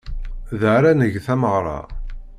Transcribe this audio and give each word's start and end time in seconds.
Da 0.59 0.69
ara 0.77 0.91
neg 0.99 1.13
tameɣra. 1.25 1.79